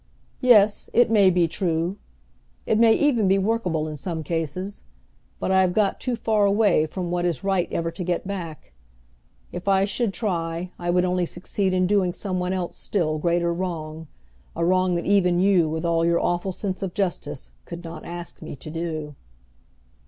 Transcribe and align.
"Yes, 0.39 0.89
it 0.93 1.11
may 1.11 1.29
be 1.29 1.47
true. 1.47 1.97
It 2.65 2.79
may 2.79 2.95
even 2.95 3.27
be 3.27 3.37
workable 3.37 3.87
in 3.87 3.95
some 3.95 4.23
cases, 4.23 4.81
but 5.39 5.51
I 5.51 5.61
have 5.61 5.73
got 5.75 5.99
too 5.99 6.15
far 6.15 6.43
away 6.47 6.87
from 6.87 7.11
what 7.11 7.23
is 7.23 7.43
right 7.43 7.71
ever 7.71 7.91
to 7.91 8.03
get 8.03 8.25
back. 8.27 8.73
If 9.51 9.67
I 9.67 9.85
should 9.85 10.11
try 10.11 10.71
I 10.79 10.89
would 10.89 11.05
only 11.05 11.27
succeed 11.27 11.71
in 11.71 11.85
doing 11.85 12.13
some 12.13 12.39
one 12.39 12.51
else 12.51 12.77
still 12.77 13.19
greater 13.19 13.53
wrong 13.53 14.07
a 14.55 14.65
wrong 14.65 14.95
that 14.95 15.05
even 15.05 15.39
you, 15.39 15.69
with 15.69 15.85
all 15.85 16.03
your 16.03 16.19
awful 16.19 16.51
sense 16.51 16.81
of 16.81 16.95
justice, 16.95 17.51
could 17.65 17.83
not 17.83 18.03
ask 18.03 18.41
me 18.41 18.55
to 18.55 18.71
do." 18.71 19.15